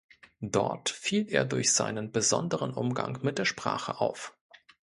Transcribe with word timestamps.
Dort 0.49 0.89
fiel 0.89 1.27
er 1.29 1.45
durch 1.45 1.73
seinen 1.73 2.11
besonderen 2.11 2.73
Umgang 2.73 3.19
mit 3.21 3.37
der 3.37 3.45
Sprache 3.45 3.99
auf. 4.01 4.35